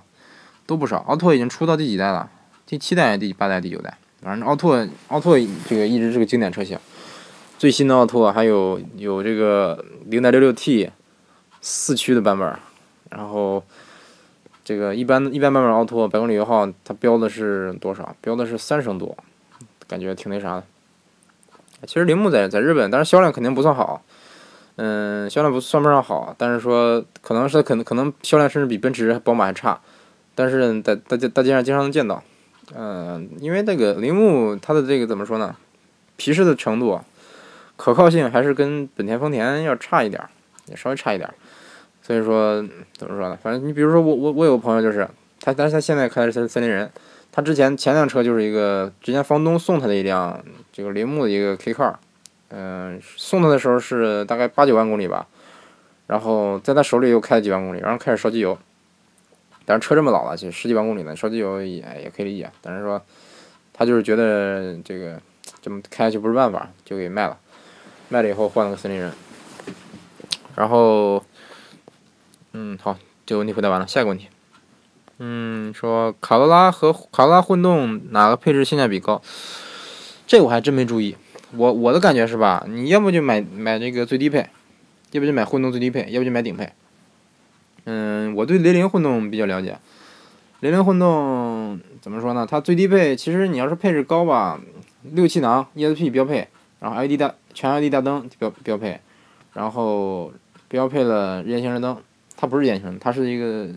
[0.66, 0.98] 都不少。
[0.98, 2.30] 奥拓已经出到第几代了？
[2.66, 3.96] 第七代、第八代、第九代？
[4.22, 5.38] 反正奥拓，奥拓
[5.68, 6.78] 这个一直是个经典车型。
[7.58, 10.90] 最新的奥拓还有有这个零点六六 T
[11.60, 12.56] 四驱的版本，
[13.10, 13.62] 然后
[14.64, 18.14] 这个一般一般版本奥拓百公里油耗它标的是多少？
[18.20, 19.16] 标的是三升多，
[19.86, 20.64] 感觉挺那啥的。
[21.86, 24.02] 其实铃木在在日本，但是销量肯定不算好，
[24.76, 29.80] 嗯，销量不算不上好，但是说可能是可能可能销量甚至比奔驰、宝马还差，
[30.34, 32.22] 但是在大街大街上经常能见到，
[32.74, 35.56] 嗯，因为那个铃木它的这个怎么说呢？
[36.16, 37.00] 皮实的程度。
[37.76, 40.30] 可靠性还是跟本田、丰田要差一点儿，
[40.66, 41.34] 也稍微差一点儿。
[42.00, 42.64] 所以说，
[42.96, 43.36] 怎么说呢？
[43.42, 45.08] 反正你比如说我我我有个朋友就是
[45.40, 46.88] 他，但是他现在开的是森林人，
[47.36, 50.40] 他之前前辆车就是一个之前房东送他的一辆
[50.72, 51.94] 这个铃木的一个 K car，
[52.50, 55.26] 嗯，送他的时候是大概八九万公里吧，
[56.06, 58.56] 然后在他手里又开了几万公里，然后开始烧机油。
[59.64, 62.48] 但是车这么老了，其实十几万公里呢，烧机油也也可以理解。
[62.62, 63.02] 但是说
[63.72, 65.20] 他就是觉得这个
[65.60, 67.36] 这么开下去不是办法，就给卖了。
[68.10, 69.10] 卖了以后换了个森林人，
[70.54, 71.24] 然后，
[72.52, 74.28] 嗯，好，这个问题回答完了，下一个问题，
[75.18, 79.22] 嗯，说卡罗拉和卡罗拉混动哪个配置性价比高？
[80.26, 81.16] 这我还真没注意，
[81.56, 84.48] 我我的感觉是吧，你要不就买买这个最低配，
[85.12, 86.70] 要不就买混动最低配，要不就买顶配。
[87.84, 89.78] 嗯，我对雷凌混动比较了解，
[90.60, 92.46] 雷凌混动怎么说呢？
[92.50, 94.60] 它最低配其实你要是配置高吧，
[95.02, 96.48] 六气囊 ESP 标配，
[96.80, 97.34] 然后 LED 大。
[97.56, 98.98] 全 LED 大灯标标配，
[99.52, 100.32] 然后
[100.66, 101.96] 标配了日间行车灯，
[102.36, 103.68] 它不是日间行，它是一个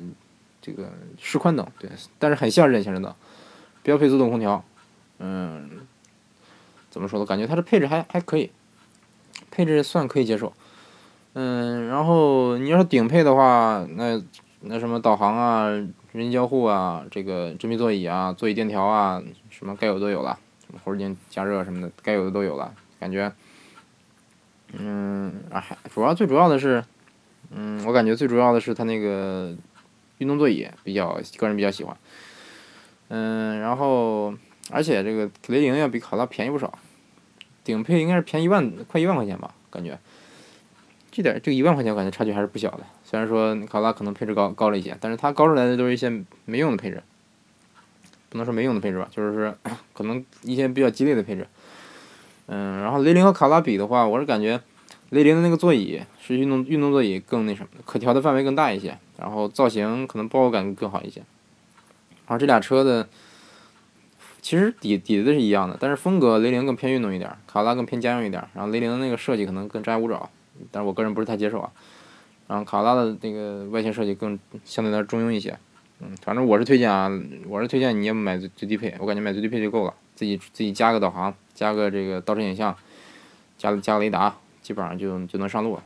[0.67, 3.15] 这个示宽灯，对，但是很像日间行车灯。
[3.83, 4.61] 标配自动空调，
[5.19, 5.69] 嗯，
[6.89, 7.25] 怎么说呢？
[7.25, 8.51] 感觉它的配置还还可以，
[9.49, 10.51] 配置算可以接受。
[11.35, 14.21] 嗯，然后你要是顶配的话，那
[14.59, 23.31] 那什么导航啊、人机交互啊、这个真皮座椅啊、座椅电调啊，什么该有都有了，什么后视镜加热什么的，该有的都有了，感觉。
[24.73, 26.83] 嗯啊，还主要最主要的是，
[27.51, 29.55] 嗯，我感觉最主要的是它那个
[30.19, 31.95] 运动座椅比较个人比较喜欢，
[33.09, 34.33] 嗯，然后
[34.71, 36.77] 而且这个雷凌要比卡罗拉便宜不少，
[37.63, 39.99] 顶配应该是便宜一万快一万块钱吧，感觉，
[41.11, 46.09] 这点这个一万块钱我感觉差距还是不小的，虽然说卡罗拉可能配置高高了一些，但是它高出来的都是一些
[46.45, 47.03] 没用的配置，
[48.29, 49.53] 不能说没用的配置吧，就是
[49.93, 51.47] 可能一些比较鸡肋的配置。
[52.47, 54.59] 嗯，然后雷凌和卡罗拉比的话，我是感觉
[55.09, 61.21] 雷凌的那个座椅是运动运动座椅更那什么，可调的范围更大一些，然后造型可能包裹感更好一些。
[62.27, 63.07] 然后这俩车的
[64.41, 68.45] 其实底底子是一样的，但是风格雷凌更偏运动一点，卡罗拉更偏家用一点。
[68.53, 70.29] 然后雷凌的那个设计可能更张牙舞爪，
[70.71, 71.71] 但是我个人不是太接受啊。
[72.47, 75.57] 然后卡罗拉的那个外形设计更相对来说中庸一些。
[75.99, 77.09] 嗯，反正我是推荐啊，
[77.47, 81.33] 我是推荐你要买最最低配，我感觉买最低配就够了，自己自己加个导航。
[81.55, 82.77] 加个这个倒车影像，
[83.57, 85.83] 加加个雷达，基本上就就能上路了。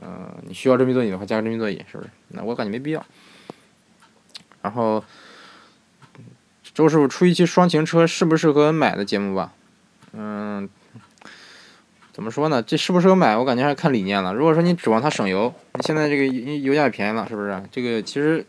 [0.00, 2.08] 嗯，你需要真皮座椅的话，加个真皮座椅，是不是？
[2.28, 3.04] 那我感觉没必要。
[4.62, 5.04] 然后，
[6.72, 9.52] 周师傅出一期双擎车适不适合买的节目吧？
[10.14, 10.66] 嗯，
[12.10, 12.62] 怎么说呢？
[12.62, 14.32] 这适不适合买，我感觉还是看理念了。
[14.32, 17.62] 如果说你指望它省油，你现在这个油价便宜了，是不是？
[17.70, 18.46] 这个其实，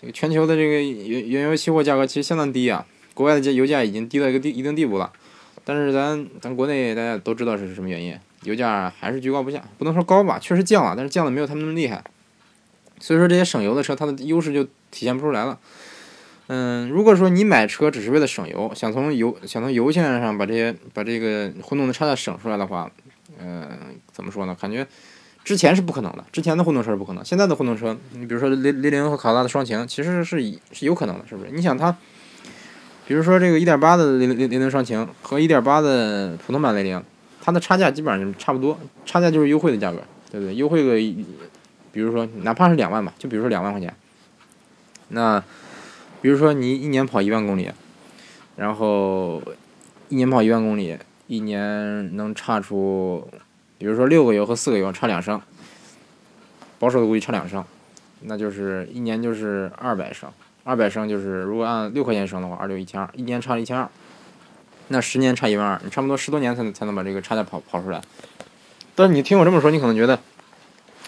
[0.00, 2.86] 这个全球的这个原原油期货价格其实相当低啊。
[3.12, 5.12] 国外的这油价已经低到一个地一定地步了，
[5.64, 12.02] 但是咱咱国内大家都知道是什么原因，油价还是居高不下，不能说高吧，确实降了，但是降的没有他们那么厉害，
[12.98, 15.58] 所以说这些省油的车它的优势就体现不出来了。
[16.48, 22.90] 嗯，如果说你买车只是为了省油，想从油想从油钱上把这些把这个混动的差价省出来的话，
[23.38, 23.68] 嗯，
[24.10, 24.56] 怎么说呢？
[24.60, 24.86] 感觉
[25.44, 30.42] 之前是不可能的，之前的混动车是不可能，现在的混动车，你比如说雷雷凌和卡罗拉的双擎，其实是
[30.72, 31.50] 是有可能的，是不是？
[31.52, 31.96] 你想它。
[33.10, 37.02] 比如说这个1.8的雷雷雷凌双擎和1.8的普通版雷凌，
[37.42, 39.98] 它的差价基本上差不多，差价就是优惠的价格。
[40.30, 40.54] 对不对？
[40.54, 40.94] 优惠个，
[41.90, 43.92] 比如说哪怕是两万吧，就比如说两万块钱，
[45.08, 45.42] 那
[46.22, 47.68] 比如说你一年跑一万公里，
[48.54, 49.42] 然后
[50.08, 50.96] 一年跑一万公里，
[51.26, 53.28] 一年能差出，
[53.76, 55.42] 比如说六个油和四个油差两升，
[56.78, 57.64] 保守的估计差两升，
[58.20, 60.30] 那就是一年就是二百升，
[60.64, 63.88] 二百升就是如果按六块钱升的话，二六一千二，一年差一千二。
[64.88, 68.00] 那十年差一万二，你差不多十多年才能才能把这个差价跑跑出来。
[68.94, 70.18] 但是你听我这么说，你可能觉得，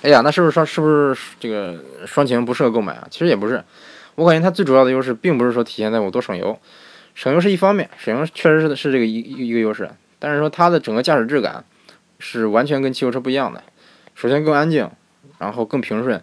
[0.03, 3.07] 哎呀，那是不是说是不是这个双擎不适合购买啊？
[3.11, 3.63] 其实也不是，
[4.15, 6.57] 我感觉它最主要的优势并不是说体现在我多省油，
[7.15, 11.65] 省油是一方面，省油确实是是这个一一个优势，但是说它的整个驾驶质感
[12.21, 13.63] 是完全跟汽油车不一样的。
[14.15, 14.89] 首先更安静，
[15.39, 16.23] 然后更平顺，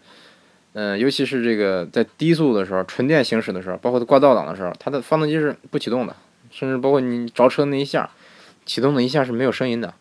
[0.74, 6.16] 嗯，尤其是这个在低速的时候，纯电行驶的时候，包括它挂倒档的时候，它的发动机是不启动的。
[6.52, 8.10] 甚至包括你着车那一下，
[8.66, 9.94] 启动的一下是没有声音的，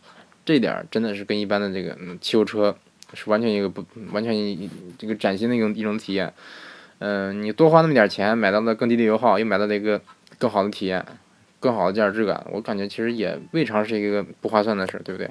[0.44, 2.74] 这一点真的是跟一般的这个嗯汽油车
[3.12, 6.33] 是完全一个不完全一这个崭新的一种一种体验。
[7.00, 10.00] 嗯，你多花那么点钱买到了更低的油耗，又买到了一个
[10.38, 11.04] 更好的体验，
[11.61, 15.31] 更好的驾驶质感，我感觉其实也未尝是一个不划算的事，对不对？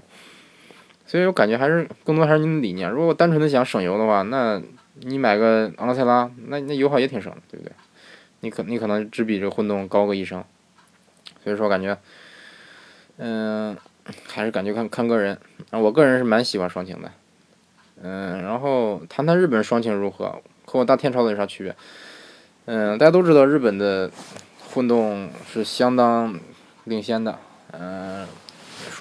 [1.06, 2.89] 所以我感觉还是更多还是你的理念。
[2.89, 4.62] 如果单纯的想省油的话，那
[5.02, 7.72] 你买个昂克赛拉，那那油耗也挺省，对不对？
[8.42, 10.44] 你可你可能只比这混动高个一升。
[11.44, 11.98] 所以说，感觉，
[13.18, 13.78] 嗯，
[14.28, 15.38] 还是感觉看看个人。
[15.70, 17.12] 啊，我个人是蛮喜欢双擎的。
[18.02, 21.76] 嗯，然后谈谈日本双擎如何，和我大天朝的有啥区别？
[22.66, 24.12] 嗯，大家都知道日本的
[24.70, 26.40] 混动是相当
[26.84, 27.40] 领先的。
[27.72, 28.28] 嗯，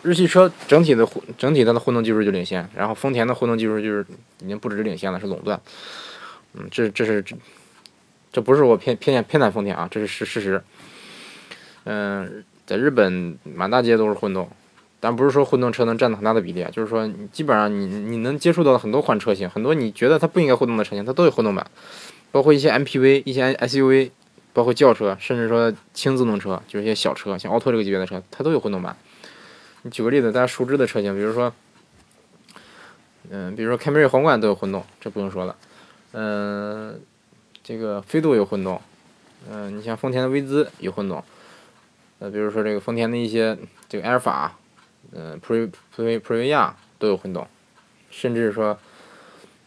[0.07, 4.07] 日系车整体的混整体它的混动技术就领先，然后丰田的混动技术就是
[4.41, 5.61] 已经不止领先了，是垄断。
[6.55, 7.37] 嗯，这这是这
[8.33, 10.63] 这不是我偏偏偏袒丰田啊，这是事事实。
[11.83, 14.49] 嗯，在日本满大街都是混动，
[15.01, 21.69] 但不是说混动车能占很大的比例啊，就是说你基本上你你能接触到的很多款车型，很多你觉得它不应该混动的车型，它都有混动版，
[22.31, 24.11] 包括一些 MPV、一些 SUV，
[24.53, 28.97] 包括轿车，甚至说轻自动车，就是一些小车，像奥拓这个级别的车，它都有混动版。
[29.87, 31.53] 你举个例子，大家熟知的车型，比如说，
[33.31, 35.55] 嗯，比如说凯美瑞皇冠都有混动，这不用说了。
[36.11, 37.01] 嗯，
[37.63, 38.83] 这个飞度有混动，
[39.49, 41.23] 嗯，你像丰田的威姿有混动。
[42.19, 43.57] 呃，比如说这个丰田的一些
[43.89, 44.59] 这个埃尔法，
[45.13, 47.47] 嗯，普锐普锐普锐亚都有混动，
[48.11, 48.77] 甚至说，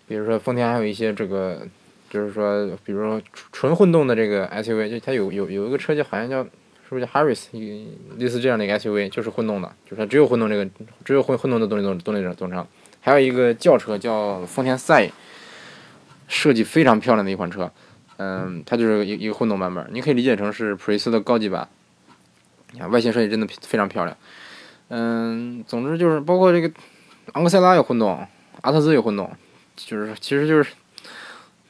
[0.06, 1.66] 比如说丰田还有一些这个，
[2.10, 3.22] 就是说，比如说
[3.54, 6.46] 纯混动的这个 SUV，就它有有有一个车叫好像叫
[6.90, 7.46] 是不是叫 Harris，
[8.18, 10.68] 类似这样的一个 SUV，就是混动的，就是它只有混动这个
[11.06, 12.66] 只有混混动的动力动动力总成。
[13.00, 15.12] 还有一个轿车叫丰田赛，
[16.28, 17.72] 设计非常漂亮的一款车，
[18.18, 21.70] 嗯，它就是一一个混动版本，你可以理解成是普锐斯的高级版。
[22.72, 24.18] 你看外形设计真的非常漂亮，
[24.88, 26.72] 嗯，总之就是包括这个
[27.34, 28.28] 昂克赛拉有混动，
[28.62, 29.32] 阿特兹有混动，
[29.76, 30.74] 就是其实就是，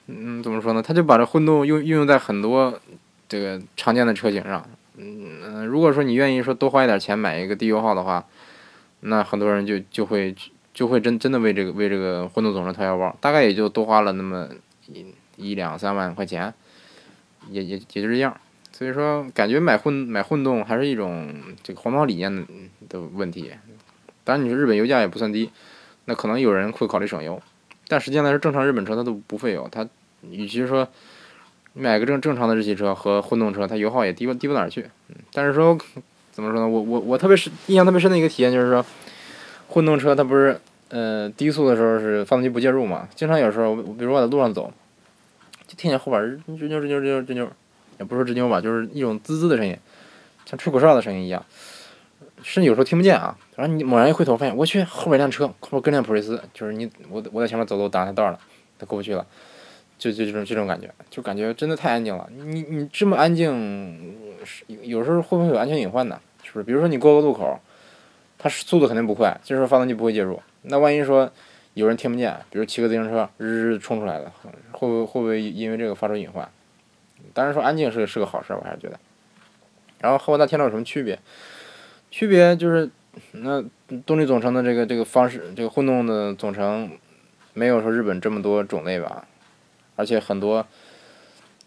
[0.08, 0.82] 嗯，怎么说呢？
[0.82, 2.80] 他就把这混动用运用在很多
[3.28, 4.68] 这个常见的车型上，
[5.02, 8.26] 嗯，如果说你愿意说多花一点钱买一个低油耗的话，
[9.00, 10.36] 那很多人就就会
[10.74, 14.50] 就会真真的为这个为这个混动总成掏腰包，大概也就多花了那么
[14.88, 15.06] 一
[15.38, 16.54] 一两三万块钱，
[17.50, 18.36] 也也也就这样。
[18.72, 21.34] 所以说，感觉买混买混动还是一种
[21.64, 22.46] 这个环保理念的
[22.88, 23.52] 的问题。
[24.24, 25.50] 当然，你说日本油价也不算低，
[26.06, 27.42] 那可能有人会考虑省油。
[27.88, 29.68] 但实际上来说，正常日本车它都不费油。
[29.72, 29.88] 它
[30.30, 30.88] 与其说
[31.80, 34.82] 买个正正常的日系车和混动车，它油耗也低不低不哪儿去。
[35.10, 35.78] 嗯但是说
[36.32, 36.68] 怎么说呢？
[36.68, 38.86] 我我我特别是印象特别深的一个体验就是说，
[39.70, 43.08] 混动车它不是呃低速的时候是发动机不介入嘛？
[43.16, 44.72] 经常有时候，比如我在路上走，
[45.68, 47.50] 就听见后边吱扭吱扭吱扭吱扭。
[47.98, 49.78] 也不说吱扭吧，就是一种滋滋的声音，
[50.46, 51.44] 像吹口哨的声音一样，
[52.42, 53.38] 甚至有时候听不见啊。
[53.58, 58.40] 然后你猛然一回头，发现我去后边辆车，后边跟辆普锐斯，就是你我我在前面走路挡他道了，
[58.78, 59.28] 他过不去了，
[60.00, 62.28] 就就这种这种感觉，就感觉真的太安静了。
[62.32, 64.16] 你你这么安静，
[64.82, 66.20] 有时候会不会有安全隐患呢？
[66.44, 66.64] 是不是？
[66.64, 67.60] 比如说你过个路口，
[68.38, 71.32] 它速度肯定不快，这时候发动机不会介入，那万一说
[71.76, 74.34] 有人听不见，比如骑个自行车日日冲出来了，
[74.72, 76.50] 会不会会不会因为这个发出隐患？
[77.34, 78.98] 当然说安静是是个好事，我还是觉得。
[80.00, 81.20] 然后和我大天籁有什么区别？
[82.10, 82.90] 区别就是
[83.34, 83.62] 那
[84.06, 86.90] 动力总成的这个这个方式，这个混动的总成
[87.54, 89.28] 没有说日本这么多种类吧，
[90.00, 90.66] 而且很多，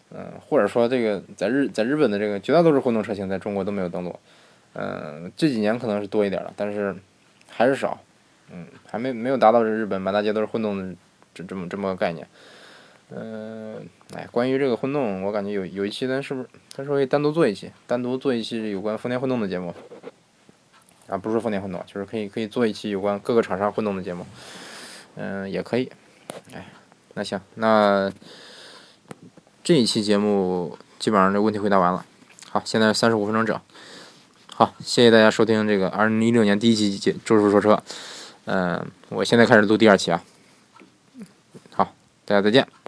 [0.09, 4.19] 嗯，或者说这个在日在日本的这个绝大多数混动车型在中国都没有登陆，
[4.73, 6.95] 嗯，这几年可能是多一点了，但是
[7.47, 8.01] 还是少，
[8.51, 10.95] 嗯，还没没有达到这日本满大街都是混动的
[11.35, 12.27] 这这么这么个概念。
[13.15, 19.75] 嗯，哎，关于这个混动，我感觉有有一期咱是不是，咱说可以单独做一期，单独做一期有关丰田混动的节目，
[21.07, 24.25] 啊，不是丰田混动，就是可以可以做一期有关各个厂商混动的节目。
[25.15, 25.91] 嗯，也可以。
[26.53, 26.65] 哎，
[27.15, 28.11] 那行，那
[29.63, 32.05] 这一期节目基本上这问题回答完了。
[32.49, 33.59] 好，现在三十五分钟整。
[34.55, 37.81] 好，谢谢大家收听这个二零一六年第一期节周叔说车。
[38.45, 40.23] 嗯，我现在开始录第二期啊。
[41.71, 41.93] 好，
[42.25, 42.82] 大家再见。